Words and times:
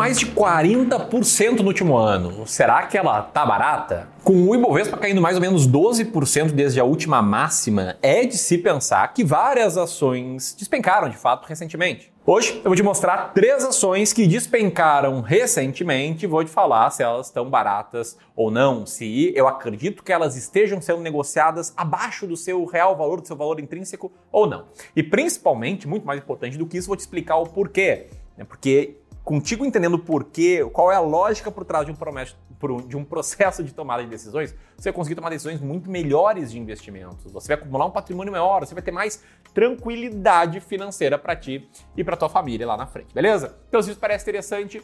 mais 0.00 0.18
de 0.18 0.24
40% 0.28 1.60
no 1.60 1.66
último 1.66 1.94
ano. 1.94 2.46
Será 2.46 2.86
que 2.86 2.96
ela 2.96 3.20
tá 3.20 3.44
barata? 3.44 4.08
Com 4.24 4.48
o 4.48 4.54
Ibovespa 4.54 4.96
caindo 4.96 5.20
mais 5.20 5.36
ou 5.36 5.42
menos 5.42 5.68
12% 5.68 6.52
desde 6.52 6.80
a 6.80 6.84
última 6.84 7.20
máxima, 7.20 7.98
é 8.00 8.24
de 8.24 8.38
se 8.38 8.56
pensar 8.56 9.12
que 9.12 9.22
várias 9.22 9.76
ações 9.76 10.56
despencaram 10.58 11.10
de 11.10 11.18
fato 11.18 11.44
recentemente. 11.46 12.10
Hoje 12.24 12.62
eu 12.64 12.70
vou 12.70 12.74
te 12.74 12.82
mostrar 12.82 13.34
três 13.34 13.62
ações 13.62 14.10
que 14.14 14.26
despencaram 14.26 15.20
recentemente 15.20 16.24
e 16.24 16.26
vou 16.26 16.42
te 16.42 16.50
falar 16.50 16.88
se 16.88 17.02
elas 17.02 17.26
estão 17.26 17.50
baratas 17.50 18.16
ou 18.34 18.50
não, 18.50 18.86
se 18.86 19.34
eu 19.36 19.46
acredito 19.46 20.02
que 20.02 20.10
elas 20.10 20.34
estejam 20.34 20.80
sendo 20.80 21.02
negociadas 21.02 21.74
abaixo 21.76 22.26
do 22.26 22.38
seu 22.38 22.64
real 22.64 22.96
valor, 22.96 23.20
do 23.20 23.26
seu 23.26 23.36
valor 23.36 23.60
intrínseco 23.60 24.10
ou 24.32 24.46
não. 24.46 24.64
E 24.96 25.02
principalmente, 25.02 25.86
muito 25.86 26.06
mais 26.06 26.18
importante 26.18 26.56
do 26.56 26.64
que 26.64 26.78
isso, 26.78 26.88
vou 26.88 26.96
te 26.96 27.00
explicar 27.00 27.36
o 27.36 27.44
porquê. 27.44 28.06
Né? 28.34 28.46
Porque 28.48 28.96
contigo 29.30 29.64
entendendo 29.64 29.94
o 29.94 29.98
porquê, 30.00 30.68
qual 30.72 30.90
é 30.90 30.96
a 30.96 31.00
lógica 31.00 31.52
por 31.52 31.64
trás 31.64 31.86
de 31.86 31.92
um, 31.92 32.76
de 32.78 32.96
um 32.96 33.04
processo 33.04 33.62
de 33.62 33.72
tomada 33.72 34.02
de 34.02 34.10
decisões, 34.10 34.52
você 34.76 34.90
vai 34.90 34.92
conseguir 34.92 35.14
tomar 35.14 35.30
decisões 35.30 35.60
muito 35.60 35.88
melhores 35.88 36.50
de 36.50 36.58
investimentos. 36.58 37.32
Você 37.32 37.46
vai 37.46 37.56
acumular 37.56 37.86
um 37.86 37.92
patrimônio 37.92 38.32
maior, 38.32 38.66
você 38.66 38.74
vai 38.74 38.82
ter 38.82 38.90
mais 38.90 39.22
tranquilidade 39.54 40.58
financeira 40.58 41.16
para 41.16 41.36
ti 41.36 41.70
e 41.96 42.02
para 42.02 42.16
tua 42.16 42.28
família 42.28 42.66
lá 42.66 42.76
na 42.76 42.88
frente, 42.88 43.14
beleza? 43.14 43.56
Então, 43.68 43.80
se 43.80 43.92
isso 43.92 44.00
parece 44.00 44.24
interessante, 44.24 44.82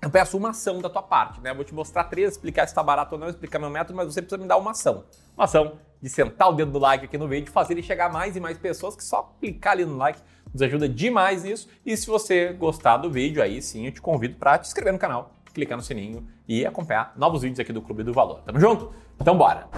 eu 0.00 0.10
peço 0.10 0.36
uma 0.36 0.50
ação 0.50 0.80
da 0.80 0.88
tua 0.88 1.02
parte, 1.02 1.40
né? 1.40 1.50
Eu 1.50 1.56
vou 1.56 1.64
te 1.64 1.74
mostrar 1.74 2.04
três, 2.04 2.34
explicar 2.34 2.68
se 2.68 2.70
está 2.70 2.84
barato 2.84 3.16
ou 3.16 3.20
não, 3.20 3.28
explicar 3.28 3.58
meu 3.58 3.68
método, 3.68 3.96
mas 3.96 4.14
você 4.14 4.22
precisa 4.22 4.40
me 4.40 4.46
dar 4.46 4.58
uma 4.58 4.70
ação. 4.70 5.06
Uma 5.36 5.46
ação 5.46 5.72
de 6.00 6.08
sentar 6.08 6.48
o 6.48 6.52
dedo 6.52 6.70
do 6.70 6.78
like 6.78 7.04
aqui 7.04 7.18
no 7.18 7.26
vídeo, 7.26 7.50
fazer 7.50 7.74
ele 7.74 7.82
chegar 7.82 8.06
a 8.06 8.08
mais 8.08 8.36
e 8.36 8.40
mais 8.40 8.56
pessoas, 8.56 8.94
que 8.94 9.02
só 9.02 9.34
clicar 9.40 9.72
ali 9.72 9.84
no 9.84 9.96
like 9.96 10.22
nos 10.52 10.62
ajuda 10.62 10.88
demais 10.88 11.44
isso. 11.44 11.68
E 11.84 11.96
se 11.96 12.06
você 12.06 12.52
gostar 12.52 12.96
do 12.98 13.10
vídeo, 13.10 13.42
aí 13.42 13.60
sim 13.62 13.86
eu 13.86 13.92
te 13.92 14.00
convido 14.00 14.36
para 14.36 14.58
te 14.58 14.66
inscrever 14.66 14.92
no 14.92 14.98
canal, 14.98 15.34
clicar 15.52 15.76
no 15.76 15.82
sininho 15.82 16.26
e 16.46 16.64
acompanhar 16.64 17.12
novos 17.16 17.42
vídeos 17.42 17.60
aqui 17.60 17.72
do 17.72 17.82
Clube 17.82 18.02
do 18.02 18.12
Valor. 18.12 18.40
Tamo 18.42 18.58
junto? 18.60 18.92
Então 19.20 19.36
bora! 19.36 19.68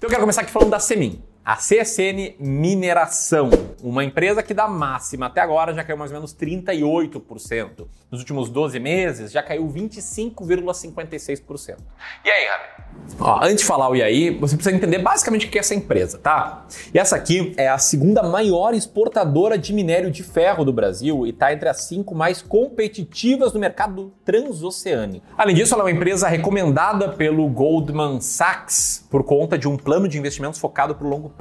Então 0.00 0.08
eu 0.08 0.10
quero 0.10 0.22
começar 0.22 0.40
aqui 0.40 0.50
falando 0.50 0.70
da 0.70 0.80
Semin. 0.80 1.22
A 1.50 1.56
CSN 1.56 2.36
Mineração, 2.38 3.50
uma 3.82 4.04
empresa 4.04 4.40
que 4.40 4.54
da 4.54 4.68
máxima 4.68 5.26
até 5.26 5.40
agora 5.40 5.74
já 5.74 5.82
caiu 5.82 5.96
mais 5.96 6.12
ou 6.12 6.16
menos 6.16 6.32
38%. 6.32 7.88
Nos 8.08 8.20
últimos 8.20 8.48
12 8.48 8.78
meses 8.78 9.32
já 9.32 9.42
caiu 9.42 9.66
25,56%. 9.66 11.78
E 12.24 12.30
aí, 12.30 12.46
Rami? 12.46 12.80
Ó, 13.18 13.40
antes 13.42 13.62
de 13.62 13.64
falar 13.64 13.88
o 13.88 13.96
e 13.96 14.02
aí, 14.02 14.30
você 14.30 14.54
precisa 14.54 14.76
entender 14.76 14.98
basicamente 14.98 15.46
o 15.46 15.50
que 15.50 15.58
é 15.58 15.60
essa 15.60 15.74
empresa, 15.74 16.18
tá? 16.18 16.66
E 16.94 16.98
essa 16.98 17.16
aqui 17.16 17.52
é 17.56 17.68
a 17.68 17.78
segunda 17.78 18.22
maior 18.22 18.72
exportadora 18.72 19.58
de 19.58 19.72
minério 19.72 20.08
de 20.10 20.22
ferro 20.22 20.64
do 20.64 20.72
Brasil 20.72 21.26
e 21.26 21.30
está 21.30 21.52
entre 21.52 21.68
as 21.68 21.82
cinco 21.82 22.14
mais 22.14 22.40
competitivas 22.40 23.52
no 23.52 23.58
mercado 23.58 24.12
transoceânico. 24.24 25.26
Além 25.36 25.56
disso, 25.56 25.74
ela 25.74 25.82
é 25.82 25.86
uma 25.86 25.90
empresa 25.90 26.28
recomendada 26.28 27.08
pelo 27.08 27.48
Goldman 27.48 28.20
Sachs 28.20 29.04
por 29.10 29.24
conta 29.24 29.58
de 29.58 29.66
um 29.66 29.76
plano 29.76 30.06
de 30.06 30.16
investimentos 30.16 30.60
focado 30.60 30.94
para 30.94 31.06
o 31.06 31.10
longo 31.10 31.28
prazo. 31.28 31.39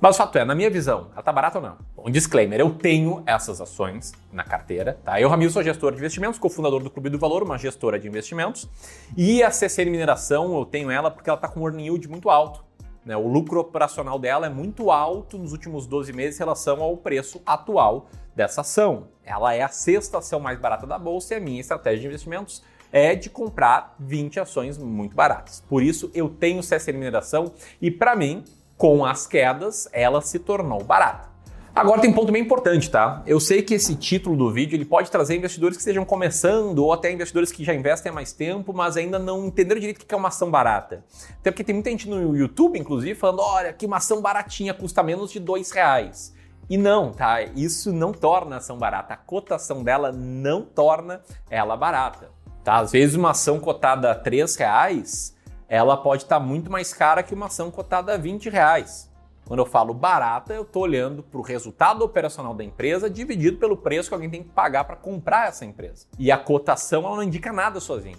Mas 0.00 0.14
o 0.14 0.18
fato 0.18 0.38
é, 0.38 0.44
na 0.44 0.54
minha 0.54 0.70
visão, 0.70 1.08
ela 1.12 1.22
tá 1.22 1.32
barata 1.32 1.58
ou 1.58 1.64
não? 1.64 1.76
Um 1.96 2.10
disclaimer, 2.10 2.60
eu 2.60 2.70
tenho 2.70 3.22
essas 3.26 3.60
ações 3.60 4.12
na 4.32 4.44
carteira, 4.44 4.96
tá? 5.04 5.20
Eu, 5.20 5.28
Ramiro, 5.28 5.50
sou 5.50 5.60
gestor 5.60 5.90
de 5.90 5.98
investimentos, 5.98 6.38
cofundador 6.38 6.80
do 6.82 6.88
Clube 6.88 7.10
do 7.10 7.18
Valor, 7.18 7.42
uma 7.42 7.58
gestora 7.58 7.98
de 7.98 8.06
investimentos. 8.06 8.68
E 9.16 9.42
a 9.42 9.50
CCN 9.50 9.90
Mineração, 9.90 10.56
eu 10.56 10.64
tenho 10.64 10.88
ela 10.88 11.10
porque 11.10 11.28
ela 11.28 11.38
tá 11.38 11.48
com 11.48 11.60
um 11.60 11.64
earning 11.64 11.86
yield 11.86 12.08
muito 12.08 12.30
alto. 12.30 12.64
Né? 13.04 13.16
O 13.16 13.26
lucro 13.26 13.58
operacional 13.58 14.18
dela 14.18 14.46
é 14.46 14.50
muito 14.50 14.90
alto 14.90 15.36
nos 15.36 15.50
últimos 15.50 15.86
12 15.86 16.12
meses 16.12 16.36
em 16.36 16.38
relação 16.38 16.80
ao 16.80 16.96
preço 16.96 17.40
atual 17.44 18.08
dessa 18.36 18.60
ação. 18.60 19.08
Ela 19.24 19.54
é 19.54 19.62
a 19.62 19.68
sexta 19.68 20.18
ação 20.18 20.38
mais 20.38 20.60
barata 20.60 20.86
da 20.86 20.98
bolsa 20.98 21.34
e 21.34 21.38
a 21.38 21.40
minha 21.40 21.60
estratégia 21.60 22.02
de 22.02 22.06
investimentos 22.06 22.62
é 22.92 23.14
de 23.14 23.28
comprar 23.28 23.96
20 23.98 24.38
ações 24.40 24.78
muito 24.78 25.16
baratas. 25.16 25.60
Por 25.68 25.82
isso 25.82 26.10
eu 26.14 26.28
tenho 26.28 26.60
CSN 26.60 26.92
Mineração 26.92 27.52
e 27.82 27.90
para 27.90 28.14
mim 28.14 28.44
com 28.78 29.04
as 29.04 29.26
quedas, 29.26 29.88
ela 29.92 30.22
se 30.22 30.38
tornou 30.38 30.82
barata. 30.82 31.28
Agora 31.74 32.00
tem 32.00 32.10
um 32.10 32.14
ponto 32.14 32.32
bem 32.32 32.42
importante, 32.42 32.90
tá? 32.90 33.22
Eu 33.26 33.38
sei 33.38 33.62
que 33.62 33.74
esse 33.74 33.94
título 33.94 34.36
do 34.36 34.50
vídeo 34.50 34.74
ele 34.74 34.84
pode 34.84 35.10
trazer 35.10 35.36
investidores 35.36 35.76
que 35.76 35.80
estejam 35.80 36.04
começando 36.04 36.78
ou 36.78 36.92
até 36.92 37.12
investidores 37.12 37.52
que 37.52 37.62
já 37.62 37.74
investem 37.74 38.10
há 38.10 38.12
mais 38.12 38.32
tempo, 38.32 38.72
mas 38.72 38.96
ainda 38.96 39.18
não 39.18 39.46
entenderam 39.46 39.78
direito 39.78 40.02
o 40.02 40.06
que 40.06 40.14
é 40.14 40.18
uma 40.18 40.28
ação 40.28 40.50
barata. 40.50 41.04
Até 41.38 41.50
porque 41.50 41.62
tem 41.62 41.74
muita 41.74 41.90
gente 41.90 42.08
no 42.08 42.36
YouTube, 42.36 42.78
inclusive, 42.78 43.14
falando: 43.14 43.42
olha, 43.42 43.72
que 43.72 43.86
uma 43.86 43.98
ação 43.98 44.20
baratinha 44.20 44.74
custa 44.74 45.02
menos 45.02 45.30
de 45.30 45.38
dois 45.38 45.70
reais. 45.70 46.34
E 46.68 46.76
não, 46.76 47.12
tá? 47.12 47.42
Isso 47.42 47.92
não 47.92 48.12
torna 48.12 48.56
a 48.56 48.58
ação 48.58 48.76
barata. 48.76 49.14
A 49.14 49.16
cotação 49.16 49.84
dela 49.84 50.10
não 50.10 50.62
torna 50.62 51.20
ela 51.48 51.76
barata. 51.76 52.30
Tá? 52.64 52.78
Às 52.78 52.92
vezes 52.92 53.14
uma 53.14 53.30
ação 53.30 53.60
cotada 53.60 54.10
a 54.10 54.14
três 54.14 54.56
reais 54.56 55.34
ela 55.68 55.96
pode 55.96 56.22
estar 56.22 56.40
tá 56.40 56.44
muito 56.44 56.70
mais 56.70 56.94
cara 56.94 57.22
que 57.22 57.34
uma 57.34 57.46
ação 57.46 57.70
cotada 57.70 58.14
a 58.14 58.16
20 58.16 58.48
reais. 58.48 59.08
Quando 59.44 59.60
eu 59.60 59.66
falo 59.66 59.94
barata, 59.94 60.52
eu 60.52 60.62
estou 60.62 60.82
olhando 60.82 61.22
para 61.22 61.38
o 61.38 61.42
resultado 61.42 62.02
operacional 62.02 62.54
da 62.54 62.64
empresa 62.64 63.08
dividido 63.08 63.58
pelo 63.58 63.76
preço 63.76 64.08
que 64.08 64.14
alguém 64.14 64.30
tem 64.30 64.42
que 64.42 64.50
pagar 64.50 64.84
para 64.84 64.96
comprar 64.96 65.48
essa 65.48 65.64
empresa. 65.64 66.06
E 66.18 66.30
a 66.30 66.38
cotação 66.38 67.04
ela 67.06 67.16
não 67.16 67.22
indica 67.22 67.52
nada 67.52 67.80
sozinha. 67.80 68.16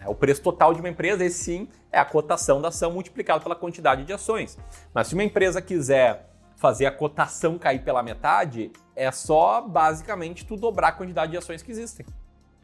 É 0.00 0.08
o 0.08 0.14
preço 0.14 0.42
total 0.42 0.72
de 0.72 0.80
uma 0.80 0.88
empresa, 0.88 1.24
esse 1.24 1.44
sim, 1.44 1.68
é 1.90 1.98
a 1.98 2.04
cotação 2.04 2.60
da 2.60 2.68
ação 2.68 2.92
multiplicado 2.92 3.42
pela 3.42 3.56
quantidade 3.56 4.04
de 4.04 4.12
ações. 4.12 4.58
Mas 4.92 5.08
se 5.08 5.14
uma 5.14 5.24
empresa 5.24 5.60
quiser 5.60 6.30
fazer 6.56 6.86
a 6.86 6.92
cotação 6.92 7.58
cair 7.58 7.82
pela 7.82 8.02
metade, 8.02 8.70
é 8.94 9.10
só 9.10 9.62
basicamente 9.62 10.44
tu 10.44 10.56
dobrar 10.56 10.88
a 10.88 10.92
quantidade 10.92 11.32
de 11.32 11.38
ações 11.38 11.62
que 11.62 11.70
existem 11.70 12.06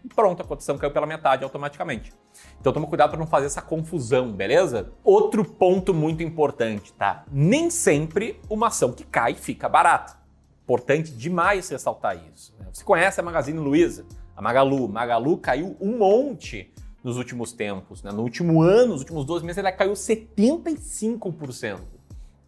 e 0.04 0.08
pronto, 0.08 0.42
a 0.42 0.44
cotação 0.44 0.76
caiu 0.76 0.90
pela 0.90 1.06
metade 1.06 1.44
automaticamente. 1.44 2.12
Então 2.60 2.72
toma 2.72 2.86
cuidado 2.86 3.10
para 3.10 3.18
não 3.18 3.26
fazer 3.26 3.46
essa 3.46 3.62
confusão, 3.62 4.32
beleza? 4.32 4.92
Outro 5.04 5.44
ponto 5.44 5.94
muito 5.94 6.22
importante, 6.22 6.92
tá? 6.92 7.24
Nem 7.30 7.70
sempre 7.70 8.40
uma 8.50 8.68
ação 8.68 8.92
que 8.92 9.04
cai 9.04 9.34
fica 9.34 9.68
barata. 9.68 10.16
Importante 10.64 11.12
demais 11.12 11.68
ressaltar 11.68 12.16
isso. 12.32 12.54
Né? 12.58 12.66
Você 12.72 12.84
conhece 12.84 13.20
a 13.20 13.22
Magazine 13.22 13.58
Luiza, 13.58 14.04
a 14.36 14.42
Magalu. 14.42 14.88
Magalu 14.88 15.36
caiu 15.38 15.76
um 15.80 15.98
monte 15.98 16.72
nos 17.02 17.16
últimos 17.16 17.52
tempos. 17.52 18.02
Né? 18.02 18.10
No 18.12 18.22
último 18.22 18.62
ano, 18.62 18.92
nos 18.92 19.00
últimos 19.00 19.24
12 19.24 19.44
meses, 19.44 19.58
ela 19.58 19.72
caiu 19.72 19.92
75%. 19.92 21.78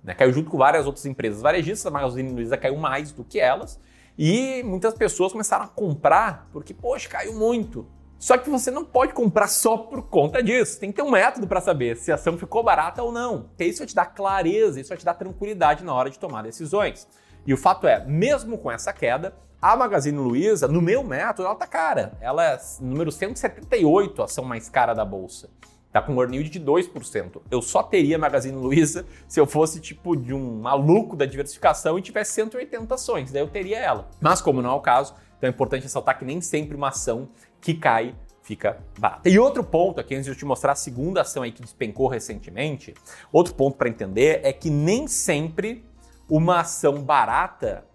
Né? 0.03 0.15
Caiu 0.15 0.33
junto 0.33 0.51
com 0.51 0.59
várias 0.59 0.87
outras 0.87 1.05
empresas 1.07 1.43
varejistas. 1.43 1.87
A 1.87 1.91
Magazine 1.91 2.33
Luiza 2.33 2.57
caiu 2.57 2.77
mais 2.77 3.13
do 3.13 3.25
que 3.25 3.41
elas. 3.41 3.81
E 4.17 4.63
muitas 4.63 4.95
pessoas 4.95 5.33
começaram 5.33 5.65
a 5.65 5.69
comprar 5.69 6.49
porque, 6.53 6.73
poxa, 6.73 7.09
caiu 7.09 7.35
muito. 7.35 7.87
Só 8.19 8.39
que 8.39 8.49
você 8.49 8.71
não 8.71 8.85
pode 8.85 9.13
comprar 9.13 9.49
só 9.49 9.77
por 9.77 10.03
conta 10.09 10.43
disso. 10.43 10.79
Tem 10.81 10.91
que 10.91 10.97
ter 10.97 11.03
um 11.03 11.11
método 11.11 11.47
para 11.47 11.61
saber 11.61 11.97
se 11.97 12.11
a 12.11 12.15
ação 12.15 12.39
ficou 12.39 12.63
barata 12.63 13.03
ou 13.03 13.13
não. 13.13 13.43
Porque 13.43 13.65
isso 13.65 13.81
vai 13.81 13.87
te 13.87 13.95
dar 13.95 14.07
clareza, 14.07 14.81
isso 14.81 14.89
vai 14.89 14.97
te 14.97 15.05
dar 15.05 15.15
tranquilidade 15.15 15.85
na 15.85 15.93
hora 15.93 16.09
de 16.09 16.19
tomar 16.19 16.43
decisões. 16.43 17.07
E 17.47 17.53
o 17.53 17.57
fato 17.57 17.87
é, 17.87 18.05
mesmo 18.07 18.57
com 18.57 18.71
essa 18.71 18.93
queda, 18.93 19.35
a 19.61 19.77
Magazine 19.77 20.17
Luiza, 20.17 20.69
no 20.69 20.81
meu 20.81 21.03
método, 21.03 21.47
ela 21.47 21.55
tá 21.55 21.67
cara. 21.67 22.17
Ela 22.21 22.45
é 22.45 22.59
número 22.81 23.11
178, 23.11 24.23
a 24.23 24.25
ação 24.27 24.45
mais 24.45 24.69
cara 24.69 24.95
da 24.95 25.05
bolsa. 25.05 25.51
Tá 25.95 26.03
com 26.03 26.13
um 26.13 26.21
earn 26.21 26.43
de 26.43 26.59
2%. 26.59 27.41
Eu 27.49 27.63
só 27.63 27.81
teria 27.81 28.19
Magazine 28.19 28.57
Luiza 28.57 29.07
se 29.29 29.39
eu 29.39 29.47
fosse 29.47 29.79
tipo 29.79 30.17
de 30.17 30.35
um 30.35 30.59
maluco 30.61 31.15
da 31.15 31.25
diversificação 31.25 31.97
e 31.97 32.03
tivesse 32.03 32.33
180 32.33 32.93
ações, 32.93 33.31
daí 33.31 33.41
eu 33.41 33.47
teria 33.47 33.79
ela. 33.79 34.11
Mas 34.21 34.43
como 34.43 34.61
não 34.61 34.71
é 34.71 34.73
o 34.75 34.81
caso, 34.81 35.15
então 35.39 35.47
é 35.47 35.53
importante 35.53 35.85
ressaltar 35.85 36.19
que 36.19 36.25
nem 36.25 36.41
sempre 36.41 36.77
uma 36.77 36.89
ação 36.89 37.29
que 37.61 37.75
cai 37.75 38.13
fica 38.43 38.77
barata. 38.99 39.29
E 39.29 39.39
outro 39.39 39.63
ponto 39.63 40.01
aqui, 40.01 40.17
antes 40.17 40.25
de 40.25 40.33
eu 40.33 40.37
te 40.37 40.45
mostrar 40.45 40.73
a 40.73 40.75
segunda 40.75 41.21
ação 41.21 41.45
aí 41.45 41.53
que 41.53 41.63
despencou 41.63 42.09
recentemente, 42.09 42.93
outro 43.31 43.55
ponto 43.55 43.77
para 43.77 43.89
entender 43.89 44.41
é 44.43 44.53
que 44.53 44.71
nem 44.71 45.07
sempre 45.07 45.85
uma 46.29 46.59
ação 46.59 47.05
barata 47.05 47.87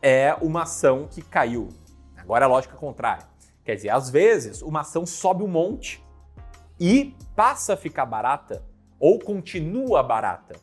é 0.00 0.34
uma 0.40 0.62
ação 0.62 1.06
que 1.06 1.20
caiu. 1.20 1.68
Agora 2.16 2.46
é 2.46 2.48
a 2.48 2.48
lógica 2.48 2.76
contrária. 2.76 3.26
Quer 3.62 3.74
dizer, 3.74 3.90
às 3.90 4.08
vezes 4.08 4.62
uma 4.62 4.80
ação 4.80 5.04
sobe 5.04 5.44
um 5.44 5.48
monte 5.48 6.02
e 6.78 7.14
passa 7.34 7.74
a 7.74 7.76
ficar 7.76 8.06
barata 8.06 8.62
ou 8.98 9.18
continua 9.18 10.02
barata. 10.02 10.54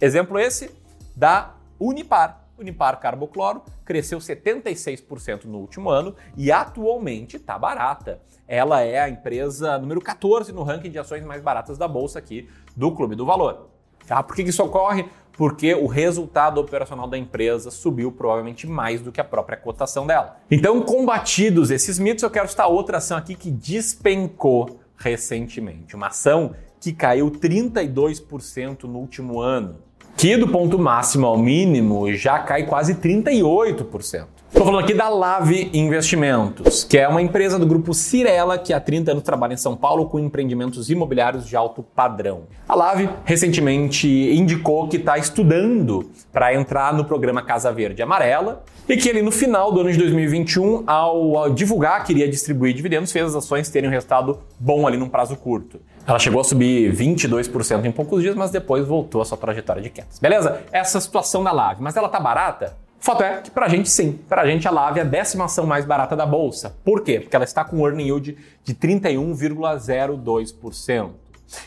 Exemplo 0.00 0.38
esse 0.38 0.70
da 1.16 1.54
Unipar. 1.78 2.42
Unipar 2.58 3.00
Carbocloro 3.00 3.62
cresceu 3.84 4.18
76% 4.18 5.44
no 5.44 5.58
último 5.58 5.90
ano 5.90 6.14
e 6.36 6.52
atualmente 6.52 7.36
está 7.36 7.58
barata. 7.58 8.20
Ela 8.46 8.82
é 8.82 9.00
a 9.00 9.08
empresa 9.08 9.78
número 9.78 10.00
14 10.00 10.52
no 10.52 10.62
ranking 10.62 10.90
de 10.90 10.98
ações 10.98 11.24
mais 11.24 11.42
baratas 11.42 11.78
da 11.78 11.88
bolsa 11.88 12.18
aqui 12.18 12.48
do 12.76 12.92
Clube 12.92 13.16
do 13.16 13.26
Valor. 13.26 13.70
Tá? 14.06 14.22
Por 14.22 14.36
que 14.36 14.42
isso 14.42 14.62
ocorre? 14.62 15.08
Porque 15.32 15.74
o 15.74 15.86
resultado 15.86 16.60
operacional 16.60 17.08
da 17.08 17.16
empresa 17.16 17.70
subiu 17.70 18.12
provavelmente 18.12 18.66
mais 18.66 19.00
do 19.00 19.10
que 19.10 19.20
a 19.20 19.24
própria 19.24 19.56
cotação 19.56 20.06
dela. 20.06 20.36
Então, 20.50 20.82
combatidos 20.82 21.70
esses 21.70 21.98
mitos, 21.98 22.22
eu 22.22 22.30
quero 22.30 22.48
citar 22.48 22.68
outra 22.68 22.98
ação 22.98 23.16
aqui 23.16 23.34
que 23.34 23.50
despencou 23.50 24.81
recentemente. 24.96 25.94
Uma 25.94 26.08
ação 26.08 26.54
que 26.80 26.92
caiu 26.92 27.30
32% 27.30 28.84
no 28.84 28.98
último 28.98 29.40
ano, 29.40 29.76
que 30.16 30.36
do 30.36 30.48
ponto 30.48 30.78
máximo 30.78 31.26
ao 31.26 31.38
mínimo 31.38 32.12
já 32.12 32.38
cai 32.40 32.66
quase 32.66 32.96
38%. 32.96 34.41
Estou 34.52 34.66
falando 34.66 34.84
aqui 34.84 34.92
da 34.92 35.08
Lave 35.08 35.70
Investimentos, 35.72 36.84
que 36.84 36.98
é 36.98 37.08
uma 37.08 37.22
empresa 37.22 37.58
do 37.58 37.64
grupo 37.64 37.94
Cirela 37.94 38.58
que 38.58 38.74
há 38.74 38.78
30 38.78 39.12
anos 39.12 39.22
trabalha 39.24 39.54
em 39.54 39.56
São 39.56 39.74
Paulo 39.74 40.04
com 40.10 40.20
empreendimentos 40.20 40.90
imobiliários 40.90 41.48
de 41.48 41.56
alto 41.56 41.82
padrão. 41.82 42.42
A 42.68 42.74
Lave 42.74 43.08
recentemente 43.24 44.06
indicou 44.06 44.86
que 44.88 44.98
está 44.98 45.16
estudando 45.16 46.10
para 46.30 46.54
entrar 46.54 46.92
no 46.92 47.02
programa 47.06 47.40
Casa 47.42 47.72
Verde 47.72 48.02
Amarela 48.02 48.62
e 48.86 48.94
que 48.94 49.08
ele 49.08 49.22
no 49.22 49.30
final 49.32 49.72
do 49.72 49.80
ano 49.80 49.90
de 49.90 49.96
2021, 49.96 50.84
ao 50.86 51.48
divulgar 51.48 52.04
que 52.04 52.12
iria 52.12 52.28
distribuir 52.28 52.74
dividendos, 52.74 53.10
fez 53.10 53.24
as 53.24 53.34
ações 53.34 53.70
terem 53.70 53.88
um 53.88 53.92
resultado 53.92 54.38
bom 54.60 54.86
ali 54.86 54.98
num 54.98 55.08
prazo 55.08 55.34
curto. 55.34 55.80
Ela 56.06 56.18
chegou 56.18 56.40
a 56.40 56.44
subir 56.44 56.94
22% 56.94 57.86
em 57.86 57.90
poucos 57.90 58.20
dias, 58.22 58.36
mas 58.36 58.50
depois 58.50 58.86
voltou 58.86 59.22
a 59.22 59.24
sua 59.24 59.38
trajetória 59.38 59.80
de 59.80 59.88
quedas. 59.88 60.18
Beleza? 60.18 60.60
Essa 60.70 60.98
é 60.98 61.00
a 61.00 61.00
situação 61.00 61.42
da 61.42 61.52
Lave. 61.52 61.82
Mas 61.82 61.96
ela 61.96 62.08
tá 62.08 62.20
barata? 62.20 62.81
Fato 63.02 63.22
é 63.24 63.42
que 63.42 63.50
pra 63.50 63.68
gente 63.68 63.90
sim, 63.90 64.12
pra 64.28 64.46
gente 64.46 64.68
a 64.68 64.70
Lave 64.70 65.00
é 65.00 65.02
a 65.02 65.04
décima 65.04 65.46
ação 65.46 65.66
mais 65.66 65.84
barata 65.84 66.14
da 66.14 66.24
bolsa. 66.24 66.78
Por 66.84 67.02
quê? 67.02 67.18
Porque 67.18 67.34
ela 67.34 67.44
está 67.44 67.64
com 67.64 67.78
um 67.78 67.84
earning 67.84 68.04
yield 68.04 68.38
de 68.62 68.74
31,02%. 68.76 71.10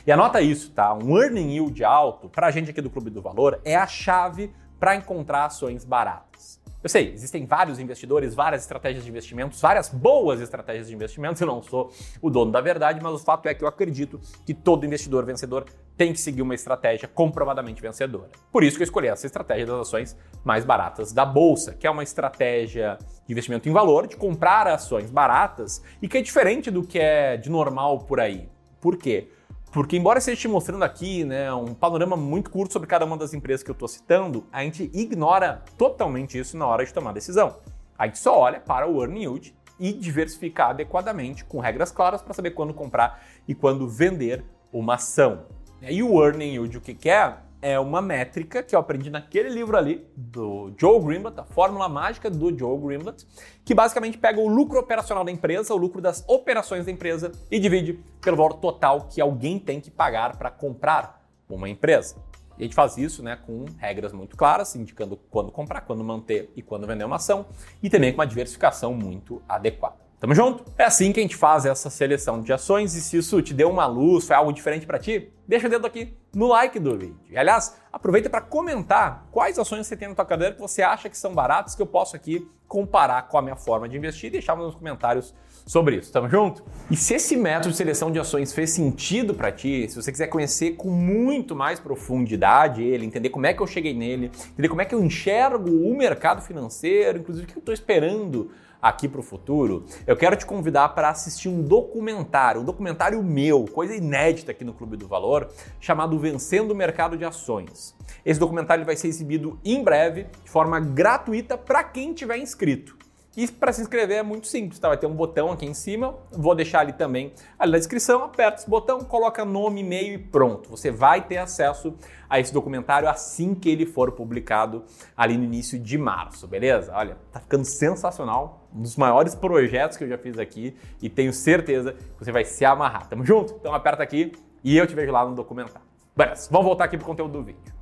E 0.08 0.12
anota 0.14 0.40
isso, 0.40 0.72
tá? 0.72 0.94
Um 0.94 1.18
earning 1.18 1.52
yield 1.52 1.84
alto, 1.84 2.30
pra 2.30 2.50
gente 2.52 2.72
aqui 2.72 2.82
do 2.82 2.90
Clube 2.90 3.10
do 3.10 3.22
Valor, 3.22 3.60
é 3.66 3.76
a 3.76 3.86
chave 3.86 4.50
para 4.80 4.96
encontrar 4.96 5.44
ações 5.44 5.84
baratas. 5.84 6.58
Eu 6.86 6.90
sei, 6.90 7.12
existem 7.14 7.48
vários 7.48 7.80
investidores, 7.80 8.36
várias 8.36 8.62
estratégias 8.62 9.04
de 9.04 9.10
investimentos, 9.10 9.60
várias 9.60 9.90
boas 9.90 10.40
estratégias 10.40 10.88
de 10.88 10.94
investimentos. 10.94 11.42
Eu 11.42 11.48
não 11.48 11.64
sou 11.64 11.92
o 12.22 12.30
dono 12.30 12.52
da 12.52 12.62
verdade, 12.62 13.00
mas 13.02 13.12
o 13.12 13.18
fato 13.18 13.48
é 13.48 13.56
que 13.56 13.64
eu 13.64 13.68
acredito 13.68 14.22
que 14.46 14.54
todo 14.54 14.86
investidor 14.86 15.26
vencedor 15.26 15.66
tem 15.98 16.14
que 16.14 16.20
seguir 16.20 16.44
uma 16.44 16.54
estratégia 16.54 17.08
comprovadamente 17.08 17.82
vencedora. 17.82 18.30
Por 18.52 18.64
isso 18.64 18.78
que 18.78 18.84
eu 18.84 18.86
escolhi 18.86 19.08
essa 19.08 19.26
estratégia 19.26 19.66
das 19.66 19.80
ações 19.80 20.16
mais 20.44 20.64
baratas 20.64 21.12
da 21.12 21.26
bolsa, 21.26 21.74
que 21.74 21.88
é 21.88 21.90
uma 21.90 22.04
estratégia 22.04 23.00
de 23.26 23.34
investimento 23.34 23.68
em 23.68 23.72
valor, 23.72 24.06
de 24.06 24.16
comprar 24.16 24.68
ações 24.68 25.10
baratas 25.10 25.82
e 26.00 26.08
que 26.08 26.20
é 26.20 26.22
diferente 26.22 26.70
do 26.70 26.84
que 26.84 27.00
é 27.00 27.36
de 27.36 27.50
normal 27.50 28.02
por 28.02 28.20
aí. 28.20 28.48
Por 28.80 28.96
quê? 28.96 29.32
Porque, 29.76 29.98
embora 29.98 30.20
esteja 30.20 30.40
te 30.40 30.48
mostrando 30.48 30.84
aqui 30.84 31.26
né, 31.26 31.54
um 31.54 31.74
panorama 31.74 32.16
muito 32.16 32.50
curto 32.50 32.72
sobre 32.72 32.88
cada 32.88 33.04
uma 33.04 33.18
das 33.18 33.34
empresas 33.34 33.62
que 33.62 33.70
eu 33.70 33.74
estou 33.74 33.90
citando, 33.90 34.48
a 34.50 34.64
gente 34.64 34.90
ignora 34.94 35.66
totalmente 35.78 36.40
isso 36.40 36.56
na 36.56 36.66
hora 36.66 36.86
de 36.86 36.94
tomar 36.94 37.12
decisão. 37.12 37.58
A 38.00 38.06
gente 38.06 38.18
só 38.20 38.40
olha 38.40 38.62
para 38.62 38.88
o 38.88 39.02
earning 39.02 39.24
yield 39.24 39.54
e 39.78 39.92
diversificar 39.92 40.70
adequadamente, 40.70 41.44
com 41.44 41.60
regras 41.60 41.92
claras 41.92 42.22
para 42.22 42.34
saber 42.34 42.52
quando 42.52 42.74
comprar 42.74 43.22
e 43.46 43.54
quando 43.54 43.86
vender 43.86 44.46
uma 44.72 44.94
ação. 44.94 45.44
E 45.82 46.02
o 46.02 46.24
earning 46.24 46.54
yield, 46.54 46.78
o 46.78 46.80
que, 46.80 46.94
que 46.94 47.10
é? 47.10 47.36
É 47.66 47.80
uma 47.80 48.00
métrica 48.00 48.62
que 48.62 48.76
eu 48.76 48.80
aprendi 48.80 49.10
naquele 49.10 49.50
livro 49.50 49.76
ali 49.76 50.08
do 50.16 50.72
Joe 50.78 51.04
Greenblatt, 51.04 51.40
a 51.40 51.44
fórmula 51.46 51.90
mágica 51.90 52.30
do 52.30 52.56
Joe 52.56 52.80
Greenblatt, 52.80 53.26
que 53.66 53.74
basicamente 53.74 54.20
pega 54.20 54.40
o 54.40 54.48
lucro 54.48 54.78
operacional 54.78 55.24
da 55.24 55.32
empresa, 55.32 55.74
o 55.74 55.78
lucro 55.78 56.00
das 56.00 56.24
operações 56.28 56.86
da 56.86 56.92
empresa 56.92 57.32
e 57.50 57.58
divide 57.58 57.94
pelo 58.22 58.38
valor 58.38 58.54
total 58.54 59.08
que 59.10 59.20
alguém 59.20 59.58
tem 59.58 59.82
que 59.82 59.90
pagar 59.90 60.38
para 60.38 60.52
comprar 60.52 61.28
uma 61.50 61.68
empresa. 61.68 62.18
E 62.56 62.62
a 62.62 62.64
gente 62.66 62.76
faz 62.76 63.00
isso 63.00 63.24
né, 63.24 63.36
com 63.36 63.66
regras 63.80 64.14
muito 64.14 64.38
claras, 64.38 64.76
indicando 64.76 65.18
quando 65.32 65.52
comprar, 65.52 65.82
quando 65.82 66.04
manter 66.04 66.52
e 66.56 66.62
quando 66.62 66.86
vender 66.86 67.04
uma 67.04 67.16
ação, 67.16 67.48
e 67.82 67.90
também 67.90 68.12
com 68.12 68.20
uma 68.20 68.28
diversificação 68.28 68.94
muito 68.94 69.42
adequada. 69.50 70.05
Tamo 70.20 70.34
junto? 70.34 70.64
É 70.78 70.86
assim 70.86 71.12
que 71.12 71.20
a 71.20 71.24
gente 71.24 71.36
faz 71.36 71.66
essa 71.66 71.90
seleção 71.90 72.42
de 72.42 72.54
ações 72.54 72.96
e 72.96 73.02
se 73.02 73.18
isso 73.18 73.42
te 73.42 73.54
deu 73.54 73.70
uma 73.70 73.86
luz, 73.86 74.26
foi 74.26 74.36
algo 74.36 74.54
diferente 74.54 74.86
para 74.86 74.98
ti, 74.98 75.32
deixa 75.46 75.68
o 75.68 75.70
dedo 75.70 75.86
aqui 75.86 76.16
no 76.34 76.48
like 76.48 76.80
do 76.80 76.98
vídeo. 76.98 77.20
E 77.30 77.38
aliás, 77.38 77.76
aproveita 77.92 78.30
para 78.30 78.40
comentar 78.40 79.28
quais 79.30 79.60
ações 79.60 79.86
você 79.86 79.98
tem 79.98 80.08
na 80.08 80.16
tua 80.16 80.26
cadeira 80.26 80.56
que 80.56 80.62
você 80.62 80.82
acha 80.82 81.10
que 81.10 81.18
são 81.18 81.34
baratas 81.34 81.76
que 81.76 81.82
eu 81.82 81.86
posso 81.86 82.16
aqui 82.16 82.50
comparar 82.66 83.28
com 83.28 83.38
a 83.38 83.42
minha 83.42 83.58
forma 83.58 83.90
de 83.90 83.98
investir 83.98 84.30
e 84.30 84.32
deixar 84.32 84.56
nos 84.56 84.74
comentários 84.74 85.34
sobre 85.66 85.98
isso. 85.98 86.12
Tamo 86.12 86.30
junto? 86.30 86.64
E 86.92 86.96
se 86.96 87.16
esse 87.16 87.36
método 87.36 87.72
de 87.72 87.78
seleção 87.78 88.12
de 88.12 88.20
ações 88.20 88.54
fez 88.54 88.70
sentido 88.70 89.34
para 89.34 89.52
ti, 89.52 89.88
se 89.90 89.96
você 89.96 90.12
quiser 90.12 90.28
conhecer 90.28 90.76
com 90.76 90.90
muito 90.90 91.56
mais 91.56 91.80
profundidade 91.80 92.84
ele, 92.84 93.06
entender 93.06 93.30
como 93.30 93.48
é 93.48 93.54
que 93.54 93.62
eu 93.62 93.68
cheguei 93.68 93.94
nele, 93.94 94.32
entender 94.54 94.70
como 94.70 94.82
é 94.82 94.86
que 94.86 94.94
eu 94.94 95.04
enxergo 95.04 95.70
o 95.70 95.98
mercado 95.98 96.42
financeiro, 96.42 97.20
inclusive 97.20 97.46
o 97.46 97.50
que 97.50 97.58
eu 97.58 97.60
estou 97.60 97.74
esperando 97.74 98.52
aqui 98.80 99.08
para 99.08 99.20
o 99.20 99.24
futuro, 99.24 99.84
eu 100.06 100.16
quero 100.16 100.36
te 100.36 100.46
convidar 100.46 100.90
para 100.90 101.10
assistir 101.10 101.50
um 101.50 101.64
documentário, 101.64 102.62
um 102.62 102.64
documentário 102.64 103.24
meu, 103.24 103.66
coisa 103.66 103.96
inédita 103.96 104.52
aqui 104.52 104.64
no 104.64 104.74
Clube 104.74 104.96
do 104.96 105.08
Valor, 105.08 105.50
chamado 105.80 106.20
Vencendo 106.20 106.70
o 106.70 106.76
Mercado 106.76 107.18
de 107.18 107.26
Ações. 107.26 107.96
Esse 108.24 108.40
documentário 108.40 108.86
vai 108.86 108.96
ser 108.96 109.08
exibido 109.08 109.60
em 109.66 109.84
breve, 109.84 110.28
de 110.44 110.52
forma 110.52 110.80
gratuita, 110.80 111.58
para 111.58 111.84
quem 111.84 112.14
tiver 112.14 112.38
inscrito. 112.38 113.05
E 113.38 113.46
para 113.50 113.74
se 113.74 113.82
inscrever 113.82 114.18
é 114.18 114.24
muito 114.24 114.48
simples, 114.48 114.80
tá? 114.80 114.88
Vai 114.88 114.98
ter 114.98 115.08
um 115.08 115.14
botão 115.14 115.52
aqui 115.52 115.66
em 115.66 115.74
cima, 115.74 116.16
vou 116.32 116.56
deixar 116.56 116.80
ali 116.80 116.94
também 116.94 117.34
ali 117.60 117.74
na 117.74 117.78
descrição, 117.78 118.24
aperta 118.24 118.62
esse 118.62 118.70
botão, 118.70 119.02
coloca 119.02 119.44
nome, 119.44 119.82
e-mail 119.82 120.14
e 120.14 120.18
pronto. 120.18 120.70
Você 120.70 120.90
vai 120.90 121.22
ter 121.22 121.38
acesso 121.38 121.94
a 122.30 122.40
esse 122.40 122.54
documentário 122.54 123.10
assim 123.10 123.54
que 123.54 123.70
ele 123.70 123.86
for 123.86 124.14
publicado 124.14 124.86
ali 125.18 125.38
no 125.38 125.44
início 125.44 125.78
de 125.78 125.98
março, 125.98 126.48
beleza? 126.48 126.94
Olha, 126.96 127.18
tá 127.34 127.42
ficando 127.42 127.66
sensacional, 127.66 128.70
um 128.74 128.82
dos 128.82 128.96
maiores 128.96 129.36
projetos 129.36 129.98
que 129.98 130.06
eu 130.06 130.08
já 130.08 130.18
fiz 130.18 130.40
aqui 130.40 130.74
e 131.02 131.10
tenho 131.10 131.34
certeza 131.34 131.92
que 131.92 132.24
você 132.26 132.32
vai 132.32 132.46
se 132.46 132.64
amarrar. 132.64 133.08
Tamo 133.08 133.26
junto? 133.26 133.56
Então 133.56 133.74
aperta 133.74 134.02
aqui 134.02 134.32
e 134.64 134.78
eu 134.78 134.88
te 134.88 134.96
vejo 134.96 135.12
lá 135.12 135.26
no 135.26 135.36
documentário. 135.36 135.86
Beleza, 136.16 136.48
vamos 136.50 136.68
voltar 136.68 136.86
aqui 136.86 136.96
pro 136.98 137.06
conteúdo 137.06 137.34
do 137.34 137.44
vídeo. 137.44 137.74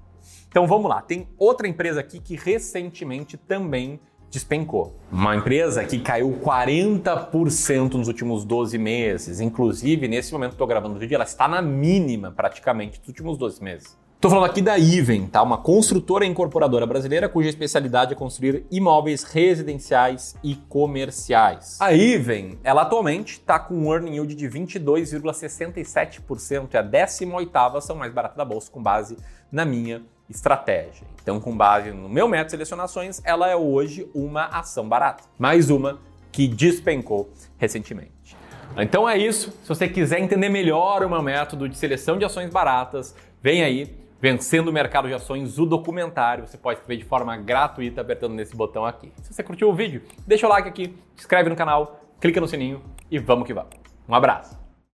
Então 0.47 0.65
vamos 0.65 0.89
lá, 0.89 1.01
tem 1.01 1.27
outra 1.37 1.67
empresa 1.67 1.99
aqui 1.99 2.19
que 2.19 2.35
recentemente 2.35 3.37
também 3.37 3.99
despencou. 4.33 4.95
Uma 5.11 5.35
empresa 5.35 5.85
que 5.85 5.99
caiu 5.99 6.35
40% 6.43 7.93
nos 7.93 8.07
últimos 8.07 8.43
12 8.43 8.79
meses. 8.79 9.39
Inclusive, 9.39 10.07
nesse 10.07 10.33
momento 10.33 10.49
que 10.49 10.55
estou 10.55 10.65
gravando 10.65 10.95
o 10.95 10.99
vídeo, 10.99 11.13
ela 11.13 11.23
está 11.23 11.47
na 11.47 11.61
mínima 11.61 12.31
praticamente 12.31 12.99
dos 12.99 13.09
últimos 13.09 13.37
12 13.37 13.63
meses. 13.63 13.95
Estou 14.15 14.31
falando 14.31 14.49
aqui 14.49 14.61
da 14.61 14.77
Iven, 14.77 15.27
tá? 15.27 15.43
uma 15.43 15.57
construtora 15.57 16.25
incorporadora 16.25 16.87
brasileira 16.87 17.27
cuja 17.27 17.49
especialidade 17.49 18.13
é 18.13 18.15
construir 18.15 18.65
imóveis 18.71 19.23
residenciais 19.23 20.33
e 20.41 20.55
comerciais. 20.55 21.77
A 21.79 21.93
Iven, 21.93 22.57
ela 22.63 22.83
atualmente 22.83 23.33
está 23.33 23.59
com 23.59 23.73
um 23.75 23.91
earning 23.91 24.13
yield 24.13 24.33
de 24.33 24.47
22,67%, 24.47 26.73
é 26.73 26.77
a 26.77 26.83
18ª 26.83 27.75
ação 27.75 27.97
mais 27.97 28.13
barata 28.13 28.37
da 28.37 28.45
bolsa 28.45 28.71
com 28.71 28.81
base 28.81 29.17
na 29.51 29.65
minha 29.65 30.01
estratégia. 30.29 31.05
Então, 31.21 31.39
com 31.39 31.55
base 31.55 31.91
no 31.91 32.09
meu 32.09 32.27
método 32.27 32.47
de 32.47 32.51
selecionações, 32.51 33.21
ela 33.23 33.49
é 33.49 33.55
hoje 33.55 34.09
uma 34.13 34.45
ação 34.45 34.87
barata. 34.87 35.23
Mais 35.39 35.69
uma 35.69 35.99
que 36.31 36.47
despencou 36.47 37.31
recentemente. 37.57 38.35
Então 38.77 39.07
é 39.07 39.17
isso. 39.17 39.51
Se 39.61 39.69
você 39.69 39.87
quiser 39.87 40.19
entender 40.19 40.49
melhor 40.49 41.03
o 41.03 41.09
meu 41.09 41.21
método 41.21 41.69
de 41.69 41.77
seleção 41.77 42.17
de 42.17 42.25
ações 42.25 42.49
baratas, 42.49 43.15
vem 43.41 43.63
aí, 43.63 44.03
Vencendo 44.19 44.69
o 44.69 44.73
Mercado 44.73 45.09
de 45.09 45.13
Ações, 45.13 45.59
o 45.59 45.65
documentário. 45.65 46.47
Você 46.47 46.57
pode 46.57 46.79
ver 46.87 46.95
de 46.95 47.03
forma 47.03 47.35
gratuita 47.35 47.99
apertando 47.99 48.33
nesse 48.33 48.55
botão 48.55 48.85
aqui. 48.85 49.11
Se 49.21 49.33
você 49.33 49.43
curtiu 49.43 49.69
o 49.69 49.73
vídeo, 49.73 50.01
deixa 50.25 50.47
o 50.47 50.49
like 50.49 50.69
aqui, 50.69 50.95
se 51.15 51.23
inscreve 51.23 51.49
no 51.49 51.57
canal, 51.57 51.99
clica 52.21 52.39
no 52.39 52.47
sininho 52.47 52.81
e 53.11 53.19
vamos 53.19 53.45
que 53.45 53.53
vamos. 53.53 53.75
Um 54.07 54.15
abraço! 54.15 54.62